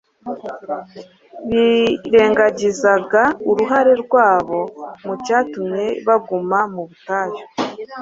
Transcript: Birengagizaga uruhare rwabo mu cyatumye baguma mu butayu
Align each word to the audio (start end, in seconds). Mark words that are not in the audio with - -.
Birengagizaga 2.11 3.23
uruhare 3.49 3.93
rwabo 4.03 4.59
mu 5.05 5.13
cyatumye 5.25 5.85
baguma 6.07 6.59
mu 6.73 6.81
butayu 6.89 7.43